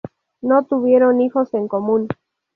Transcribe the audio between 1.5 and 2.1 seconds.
en común.